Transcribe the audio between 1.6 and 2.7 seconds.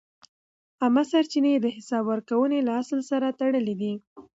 د حساب ورکونې